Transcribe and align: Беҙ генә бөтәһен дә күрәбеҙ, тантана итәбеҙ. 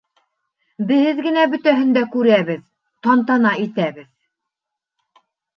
Беҙ 0.91 1.19
генә 1.27 1.43
бөтәһен 1.51 1.93
дә 1.99 2.03
күрәбеҙ, 2.15 2.65
тантана 3.09 3.55
итәбеҙ. 3.67 4.11